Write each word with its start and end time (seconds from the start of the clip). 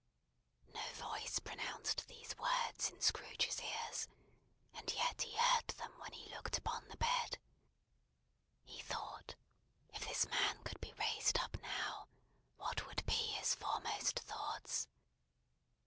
No 0.65 0.81
voice 0.93 1.37
pronounced 1.37 2.07
these 2.07 2.35
words 2.35 2.89
in 2.89 2.99
Scrooge's 3.01 3.61
ears, 3.61 4.07
and 4.73 4.91
yet 4.91 5.21
he 5.21 5.35
heard 5.37 5.67
them 5.67 5.93
when 5.99 6.11
he 6.13 6.33
looked 6.33 6.57
upon 6.57 6.87
the 6.87 6.97
bed. 6.97 7.37
He 8.63 8.81
thought, 8.81 9.35
if 9.93 10.03
this 10.07 10.25
man 10.27 10.63
could 10.63 10.81
be 10.81 10.93
raised 10.93 11.37
up 11.37 11.55
now, 11.61 12.07
what 12.55 12.87
would 12.87 13.05
be 13.05 13.13
his 13.13 13.53
foremost 13.53 14.17
thoughts? 14.21 14.87